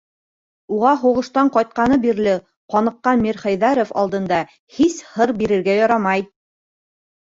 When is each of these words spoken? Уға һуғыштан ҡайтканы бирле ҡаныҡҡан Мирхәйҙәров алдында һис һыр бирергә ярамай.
Уға 0.75 0.93
һуғыштан 1.01 1.51
ҡайтканы 1.57 1.97
бирле 2.07 2.33
ҡаныҡҡан 2.75 3.21
Мирхәйҙәров 3.27 3.93
алдында 4.05 4.41
һис 4.79 4.99
һыр 5.11 5.35
бирергә 5.43 5.77
ярамай. 5.85 6.27